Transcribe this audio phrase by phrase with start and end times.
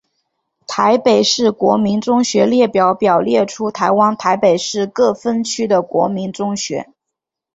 [0.65, 6.91] 台北市国民中学列表表列出台湾台北市各分区的国民中学。